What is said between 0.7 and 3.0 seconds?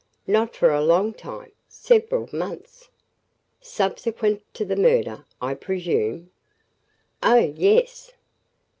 a long time several months."